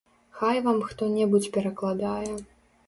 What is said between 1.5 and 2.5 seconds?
перакладае.